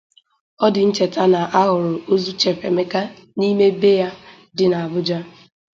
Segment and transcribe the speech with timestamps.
[0.65, 3.01] Ọ dị ncheta na a hụrụ ozu Chef Emeka
[3.37, 4.09] n'ime be ya
[4.57, 5.19] dị n'Abuja